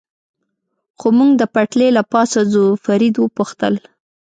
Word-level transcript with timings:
خو 0.99 1.07
موږ 1.17 1.31
د 1.37 1.43
پټلۍ 1.53 1.89
له 1.97 2.03
پاسه 2.11 2.39
ځو، 2.51 2.65
فرید 2.85 3.15
و 3.19 3.23
پوښتل. 3.37 3.73